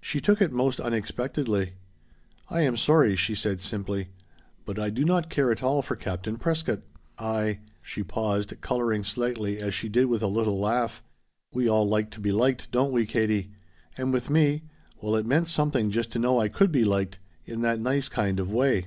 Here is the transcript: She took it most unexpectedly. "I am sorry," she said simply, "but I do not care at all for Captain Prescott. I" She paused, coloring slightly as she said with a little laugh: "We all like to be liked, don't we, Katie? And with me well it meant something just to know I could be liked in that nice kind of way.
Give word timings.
She 0.00 0.22
took 0.22 0.40
it 0.40 0.52
most 0.52 0.80
unexpectedly. 0.80 1.74
"I 2.48 2.62
am 2.62 2.78
sorry," 2.78 3.14
she 3.14 3.34
said 3.34 3.60
simply, 3.60 4.08
"but 4.64 4.78
I 4.78 4.88
do 4.88 5.04
not 5.04 5.28
care 5.28 5.52
at 5.52 5.62
all 5.62 5.82
for 5.82 5.96
Captain 5.96 6.38
Prescott. 6.38 6.80
I" 7.18 7.58
She 7.82 8.02
paused, 8.02 8.58
coloring 8.62 9.04
slightly 9.04 9.58
as 9.58 9.74
she 9.74 9.90
said 9.92 10.06
with 10.06 10.22
a 10.22 10.28
little 10.28 10.58
laugh: 10.58 11.02
"We 11.52 11.68
all 11.68 11.86
like 11.86 12.08
to 12.12 12.20
be 12.20 12.32
liked, 12.32 12.70
don't 12.72 12.90
we, 12.92 13.04
Katie? 13.04 13.50
And 13.98 14.14
with 14.14 14.30
me 14.30 14.62
well 15.02 15.14
it 15.14 15.26
meant 15.26 15.48
something 15.48 15.90
just 15.90 16.10
to 16.12 16.18
know 16.18 16.40
I 16.40 16.48
could 16.48 16.72
be 16.72 16.82
liked 16.84 17.18
in 17.44 17.60
that 17.60 17.78
nice 17.78 18.08
kind 18.08 18.40
of 18.40 18.50
way. 18.50 18.86